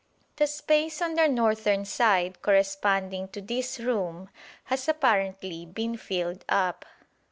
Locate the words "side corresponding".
1.85-3.27